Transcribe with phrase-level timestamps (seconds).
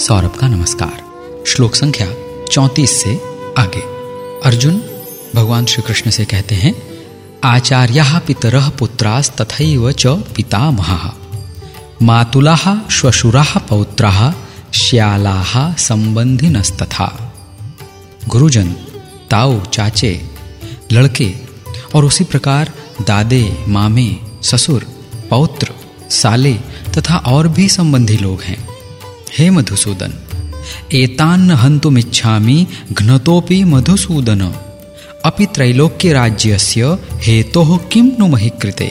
[0.00, 1.02] सौरभ का नमस्कार।
[1.46, 2.06] श्लोक संख्या
[2.52, 3.20] चौंतीस से
[3.58, 3.80] आगे।
[4.44, 4.82] अर्जुन
[5.34, 6.82] भगवान श्री कृष्ण से कहते हैं,
[7.44, 11.12] आचार्य पितर पुत्रास तथैव च पितामह।
[12.02, 12.56] मातुला
[12.90, 14.34] श्वशुरा पौत्रा,
[14.74, 17.34] श्याला संबंधिनस्तथा
[18.28, 18.68] गुरुजन,
[19.30, 20.22] ताऊ, चाचे,
[20.92, 21.34] लड़के
[21.94, 22.72] और उसी प्रकार
[23.02, 24.86] दादे, मामे, ससुर,
[25.30, 25.70] पौत्र,
[26.10, 26.54] साले
[26.98, 28.69] तथा और भी संबंधी लोग हैं।
[29.38, 30.12] हे मधुसूदन,
[30.92, 34.40] एतान्न हंतुमिच्छामि घ्नतोपि मधुसूदन।
[35.24, 38.90] अपि त्रैलोक्य राज्यस्य हेतो किम नु मही कृते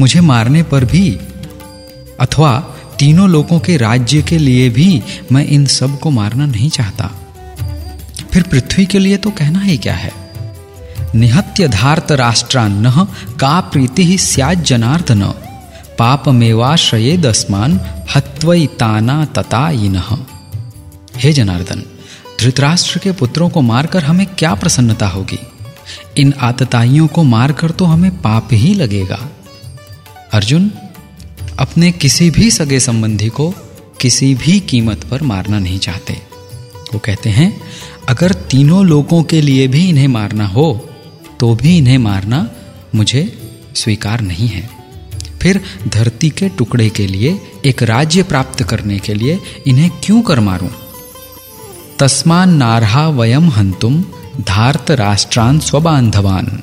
[0.00, 1.10] मुझे मारने पर भी,
[2.20, 2.52] अथवा
[2.98, 5.02] तीनों लोगों के राज्य के लिए भी
[5.32, 7.10] मैं इन सबको मारना नहीं चाहता।
[8.32, 10.12] फिर पृथ्वी के लिए तो कहना ही क्या है?
[11.14, 12.90] निहत्य धार्त राष्ट्रान्न
[13.40, 15.22] का प्रीति ही स्याज जनार्दन
[15.98, 17.80] पापमेवाश्रये दस्मान
[18.16, 19.68] हत्वई ताना तता
[21.16, 21.82] हे जनार्दन
[22.40, 25.38] धृतराष्ट्र के पुत्रों को मारकर हमें क्या प्रसन्नता होगी?
[26.16, 29.18] इन आतताइयों को मारकर तो हमें पाप ही लगेगा।
[30.32, 30.70] अर्जुन,
[31.58, 33.50] अपने किसी भी सगे संबंधी को
[34.00, 36.20] किसी भी कीमत पर मारना नहीं चाहते।
[36.94, 37.60] वो कहते हैं,
[38.08, 40.72] अगर तीनों लोगों के लिए भी इन्हें मारना हो
[41.40, 42.48] तो भी इन्हें मारना
[42.94, 43.22] मुझे
[43.74, 44.77] स्वीकार नहीं है।
[45.42, 50.40] फिर धरती के टुकड़े के लिए, एक राज्य प्राप्त करने के लिए इन्हें क्यों कर
[50.40, 50.68] मारूं?
[51.98, 54.04] तस्मान नारहा वयम हंतुम,
[54.40, 56.62] धार्त राष्ट्रान स्वबांधवान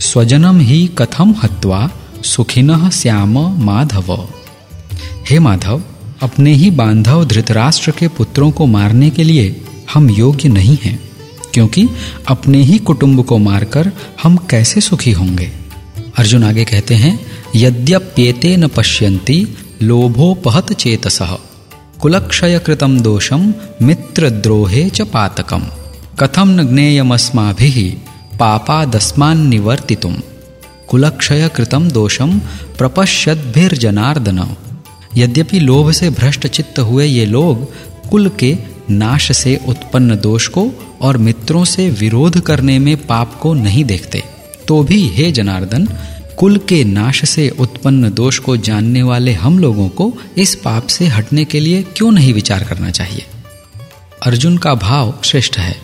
[0.00, 1.90] स्वजनम ही कथम हत्वा
[2.24, 4.28] सुखिन श्याम माधव।
[5.30, 5.82] हे माधव,
[6.22, 10.98] अपने ही बांधव धृतराष्ट्र के पुत्रों को मारने के लिए हम योग्य नहीं हैं,
[11.54, 11.88] क्योंकि
[12.28, 15.52] अपने ही कुटुंब को मारकर हम कैसे सुखी होंगे?
[16.16, 17.18] अर्जुन आगे कहते हैं
[17.56, 21.18] यद्यप्येते न पश्यन्ति, लोभोपहत चेतस।
[22.00, 25.62] कुलक्षय कृतम दोषम मित्रद्रोहे च पातकम
[26.20, 27.76] कथम न ज्ञेयमस्माभिः
[28.38, 30.16] पापादस्मान् निवर्तितुम
[30.88, 32.38] कुलक्षय कृतम दोषम
[32.78, 34.56] प्रपश्यद्भिर्जनार्दन।
[35.16, 37.66] यद्यपि लोभ से भ्रष्ट चित्त हुए ये लोग,
[38.10, 38.56] कुल के
[38.90, 40.70] नाश से उत्पन्न दोष को
[41.00, 44.22] और मित्रों से विरोध करने में पाप को नहीं देखते।
[44.68, 45.88] तो भी हे जनार्दन
[46.38, 51.06] कुल के नाश से उत्पन्न दोष को जानने वाले हम लोगों को इस पाप से
[51.06, 53.26] हटने के लिए क्यों नहीं विचार करना चाहिए?
[54.22, 55.76] अर्जुन का भाव श्रेष्ठ है,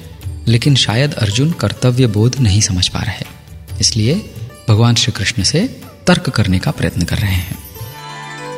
[0.49, 3.25] लेकिन शायद अर्जुन कर्तव्य बोध नहीं समझ पा रहे।
[3.81, 4.15] इसलिए
[4.69, 7.59] भगवान श्री कृष्ण से तर्क करने का प्रयत्न कर रहे हैं।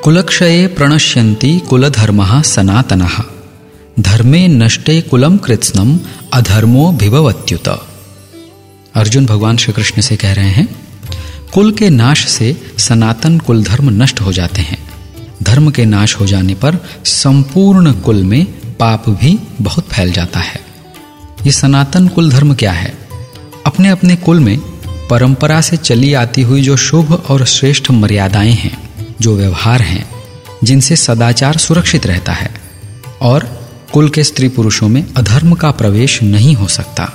[0.04, 3.08] कुलक्षये प्रणश्यंती कुलधर्म सनातन।
[4.00, 6.00] धर्मे नष्टे कुलम कृत्स्नम
[6.32, 7.68] अधर्मो भिभवत्युत।
[8.94, 10.81] अर्जुन भगवान श्री कृष्ण से कह रहे हैं
[11.52, 14.88] कुल के नाश से सनातन कुल धर्म नष्ट हो जाते हैं।
[15.42, 18.44] धर्म के नाश हो जाने पर संपूर्ण कुल में
[18.76, 20.60] पाप भी बहुत फैल जाता है।
[21.46, 22.98] ये सनातन कुल धर्म क्या है?
[23.66, 24.58] अपने अपने कुल में
[25.10, 30.10] परंपरा से चली आती हुई जो शुभ और श्रेष्ठ मर्यादाएँ हैं, जो व्यवहार हैं,
[30.64, 32.54] जिनसे सदाचार सुरक्षित रहता है,
[33.20, 37.12] और कुल के स्त्री पुरुषों में अधर्म का प्रवेश नहीं हो सकता।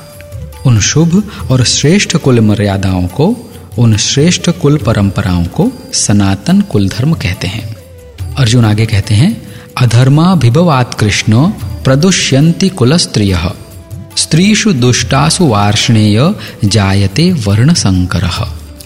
[0.65, 3.43] उन शुभ और श्रेष्ठ कुल मर्यादाओं को
[3.77, 7.75] उन श्रेष्ठ कुल परंपराओं को सनातन कुल धर्म कहते हैं।
[8.37, 11.49] अर्जुन आगे कहते हैं अधर्माभिभवात कृष्ण
[11.83, 13.49] प्रदुष्यंति कुल स्त्रिय
[14.17, 18.29] स्त्रीषु दुष्टासु वार्षणेय जायते वर्ण संकर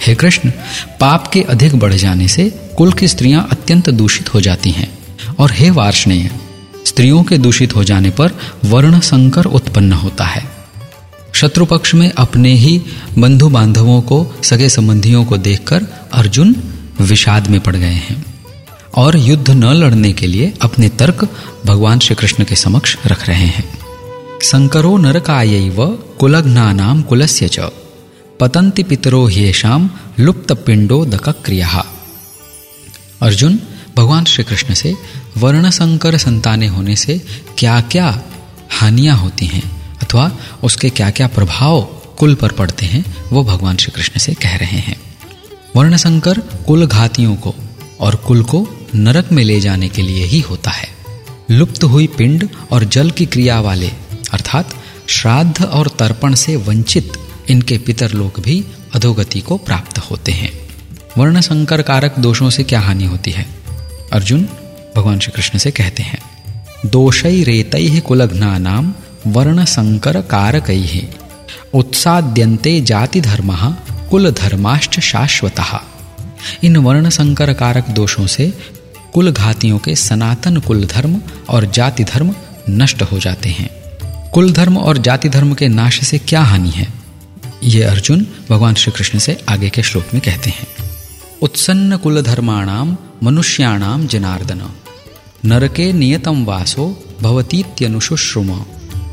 [0.07, 0.51] हे कृष्ण,
[0.99, 4.97] पाप के अधिक बढ़ जाने से कुल की स्त्रियाँ अत्यंत दूषित हो जाती हैं।
[5.39, 6.31] और हे वार्षणेय,
[6.85, 8.31] स्त्रियों के दूषित हो जाने पर
[8.65, 10.50] वर्ण संकर उत्पन्न होता है।
[11.41, 12.81] शत्रु पक्ष में अपने ही
[13.17, 16.55] बंधु बांधवों को, सगे संबंधियों को देखकर अर्जुन
[17.01, 18.25] विषाद में पड़ गए हैं।
[18.95, 21.29] और युद्ध न लड़ने के लिए अपने तर्क
[21.65, 23.79] भगवान श्री कृष्ण के समक्ष रख रहे हैं।
[24.43, 25.77] संकरो नरकाय
[26.19, 27.59] कुलघ्नानाम कुलस्य च
[28.39, 31.85] पतंति पितरो ह्येषाम लुप्त पिंडो दक क्रिया
[33.21, 33.59] अर्जुन
[33.97, 34.95] भगवान श्री कृष्ण से
[35.37, 37.21] वर्ण संकर संताने होने से
[37.57, 38.21] क्या क्या
[38.71, 39.80] हानियाँ होती हैं?
[40.11, 40.31] अथवा
[40.63, 41.81] उसके क्या क्या प्रभाव
[42.17, 45.01] कुल पर पड़ते हैं, वो भगवान श्री कृष्ण से कह रहे हैं।
[45.75, 47.55] वर्णशंकर कुल घातियों को
[47.99, 50.87] और कुल को नरक में ले जाने के लिए ही होता है।
[51.51, 53.87] लुप्त हुई पिंड और जल की क्रिया वाले,
[54.33, 54.69] अर्थात
[55.07, 57.13] श्राद्ध और तर्पण से वंचित
[57.49, 58.65] इनके पितर लोग भी
[58.95, 60.51] अधोगति को प्राप्त होते हैं।
[61.17, 63.45] वर्ण संकर कारक दोषों से क्या हानि होती है?
[64.13, 64.47] अर्जुन
[64.97, 66.21] भगवान श्री कृष्ण से कहते हैं
[66.85, 68.93] दोषई रेतई कुलघ्ना नाम
[69.27, 70.65] वर्ण संकर कारक
[71.73, 73.75] उत्साद्यंते जाति धर्म
[74.09, 75.55] कुल धर्माश्च शाश्वत।
[76.63, 78.53] इन वर्ण संकर कारक दोषों से
[79.13, 82.35] कुल घातियों के सनातन कुल धर्म और जाति धर्म
[82.69, 83.69] नष्ट हो जाते हैं।
[84.29, 86.87] कुल धर्म और जाति धर्म के नाश से क्या हानि है?
[87.63, 90.67] ये अर्जुन भगवान श्री कृष्ण से आगे के श्लोक में कहते हैं।
[91.41, 94.61] उत्सन्न कुल धर्माणाम मनुष्याणाम जनार्दन।
[95.45, 98.65] नरके नियतम वासो भवतीत्यनुशुश्रुम।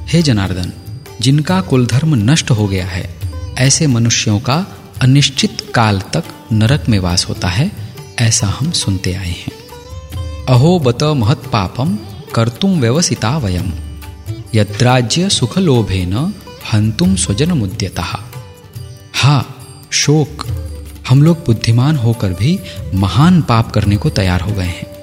[0.08, 0.72] हे जनार्दन,
[1.20, 3.14] जिनका कुल धर्म नष्ट हो गया है,
[3.58, 4.66] ऐसे मनुष्यों का
[5.02, 7.72] अनिश्चित काल तक नरक में वास होता है,
[8.18, 9.52] ऐसा हम सुनते आए हैं।
[10.48, 11.98] अहो बत महत पापम
[12.34, 13.72] कर्तुम व्यवसिता वयम।
[14.54, 16.34] यद्राज्य सुख लोभे सुखलोभेन
[16.72, 18.30] हंतुम स्वजन मुद्यता।
[19.14, 19.44] हा,
[19.90, 20.46] शोक,
[21.08, 22.58] हम लोग बुद्धिमान होकर भी
[22.94, 24.97] महान पाप करने को तैयार हो गए हैं।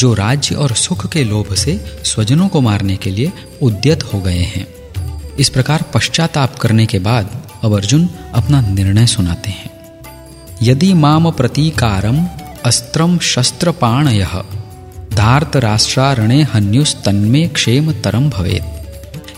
[0.00, 3.32] जो राज्य और सुख के लोभ से स्वजनों को मारने के लिए
[3.62, 4.66] उद्यत हो गए हैं।
[5.38, 9.70] इस प्रकार पश्चाताप करने के बाद अब अर्जुन अपना निर्णय सुनाते हैं।
[10.62, 12.26] यदि माम प्रतीकारम
[12.64, 14.26] अस्त्रम शस्त्रपाणय
[15.14, 18.76] धार्त राष्ट्रारणे हन्युस्तन्मे क्षेम तरम भवेत।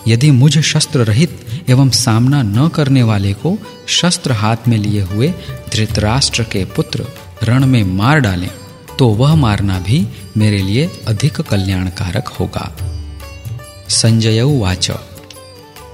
[0.08, 1.38] यदि मुझ शस्त्र रहित
[1.68, 3.56] एवं सामना न करने वाले को
[3.88, 5.28] शस्त्र हाथ में लिए हुए
[5.72, 7.06] धृतराष्ट्र के पुत्र
[7.42, 8.50] रण में मार डालें
[8.98, 10.06] तो वह मारना भी
[10.36, 12.76] मेरे लिए अधिक कल्याणकारक होगा।
[13.88, 14.90] संजय वाच।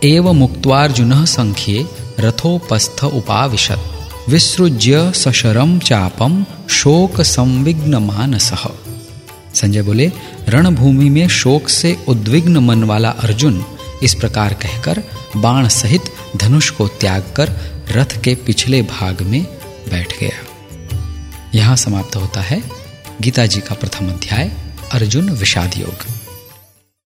[0.05, 1.87] एव मुक्त्वार्जुन संख्ये
[2.21, 3.85] रथोपस्थ उपाविशत।
[4.29, 8.53] विसृज्य सशरम चापम शोक संविघ्न मानस
[9.55, 10.13] संजय बोले,
[10.49, 13.65] रणभूमि में शोक से उद्विग्न मन वाला अर्जुन,
[14.03, 15.03] इस प्रकार कहकर
[15.37, 16.03] बाण सहित
[16.37, 17.53] धनुष को त्याग कर
[17.91, 19.43] रथ के पिछले भाग में
[19.91, 20.47] बैठ गया।
[21.55, 22.78] यहाँ समाप्त होता है।
[23.21, 24.53] गीता जी का प्रथम अध्याय
[24.93, 26.18] अर्जुन विषाद योग।